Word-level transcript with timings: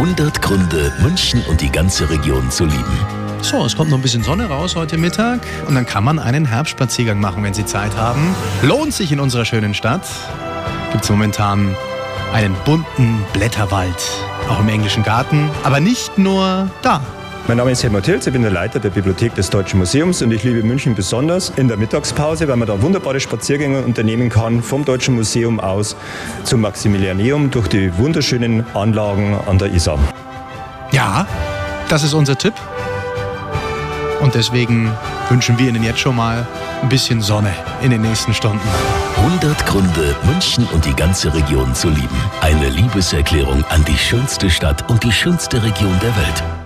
100 0.00 0.40
Gründe, 0.40 0.94
München 1.02 1.44
und 1.46 1.60
die 1.60 1.70
ganze 1.70 2.08
Region 2.08 2.50
zu 2.50 2.64
lieben. 2.64 2.98
So, 3.42 3.66
es 3.66 3.76
kommt 3.76 3.90
noch 3.90 3.98
ein 3.98 4.02
bisschen 4.02 4.22
Sonne 4.22 4.46
raus 4.48 4.74
heute 4.74 4.96
Mittag 4.96 5.40
und 5.68 5.74
dann 5.74 5.84
kann 5.84 6.04
man 6.04 6.18
einen 6.18 6.46
Herbstspaziergang 6.46 7.20
machen, 7.20 7.42
wenn 7.42 7.52
Sie 7.52 7.66
Zeit 7.66 7.94
haben. 7.98 8.34
Lohnt 8.62 8.94
sich 8.94 9.12
in 9.12 9.20
unserer 9.20 9.44
schönen 9.44 9.74
Stadt. 9.74 10.08
Gibt 10.90 11.04
es 11.04 11.10
momentan 11.10 11.76
einen 12.32 12.54
bunten 12.64 13.22
Blätterwald, 13.34 14.02
auch 14.48 14.60
im 14.60 14.70
englischen 14.70 15.02
Garten, 15.02 15.50
aber 15.64 15.80
nicht 15.80 16.16
nur 16.16 16.70
da. 16.80 17.02
Mein 17.48 17.56
Name 17.56 17.72
ist 17.72 17.82
Helmut 17.82 18.06
Hilz, 18.06 18.26
ich 18.26 18.32
bin 18.32 18.42
der 18.42 18.50
Leiter 18.50 18.78
der 18.78 18.90
Bibliothek 18.90 19.34
des 19.34 19.50
Deutschen 19.50 19.78
Museums 19.78 20.22
und 20.22 20.30
ich 20.30 20.44
liebe 20.44 20.62
München 20.62 20.94
besonders 20.94 21.50
in 21.56 21.68
der 21.68 21.76
Mittagspause, 21.76 22.46
weil 22.46 22.56
man 22.56 22.68
da 22.68 22.80
wunderbare 22.80 23.18
Spaziergänge 23.18 23.82
unternehmen 23.82 24.28
kann 24.28 24.62
vom 24.62 24.84
Deutschen 24.84 25.16
Museum 25.16 25.58
aus 25.58 25.96
zum 26.44 26.60
Maximilianeum 26.60 27.50
durch 27.50 27.66
die 27.68 27.96
wunderschönen 27.98 28.64
Anlagen 28.74 29.36
an 29.46 29.58
der 29.58 29.72
Isar. 29.72 29.98
Ja, 30.92 31.26
das 31.88 32.04
ist 32.04 32.14
unser 32.14 32.38
Tipp. 32.38 32.54
Und 34.20 34.34
deswegen 34.34 34.92
wünschen 35.30 35.58
wir 35.58 35.68
Ihnen 35.68 35.82
jetzt 35.82 35.98
schon 35.98 36.14
mal 36.14 36.46
ein 36.82 36.88
bisschen 36.88 37.20
Sonne 37.20 37.52
in 37.82 37.90
den 37.90 38.02
nächsten 38.02 38.34
Stunden. 38.34 38.60
100 39.16 39.66
Gründe, 39.66 40.14
München 40.24 40.68
und 40.72 40.84
die 40.84 40.94
ganze 40.94 41.32
Region 41.34 41.74
zu 41.74 41.88
lieben. 41.88 42.20
Eine 42.40 42.68
Liebeserklärung 42.68 43.64
an 43.70 43.84
die 43.86 43.96
schönste 43.96 44.50
Stadt 44.50 44.88
und 44.90 45.02
die 45.02 45.12
schönste 45.12 45.62
Region 45.62 45.98
der 46.00 46.14
Welt. 46.16 46.59